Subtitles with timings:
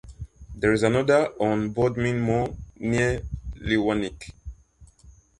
[0.55, 3.21] There is another on Bodmin Moor near
[3.57, 4.31] Lewannick.